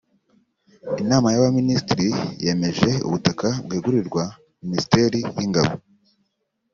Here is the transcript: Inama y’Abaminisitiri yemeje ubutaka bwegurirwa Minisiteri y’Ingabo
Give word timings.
Inama 1.01 1.27
y’Abaminisitiri 1.31 2.07
yemeje 2.45 2.89
ubutaka 3.07 3.47
bwegurirwa 3.65 4.23
Minisiteri 4.63 5.19
y’Ingabo 5.37 5.73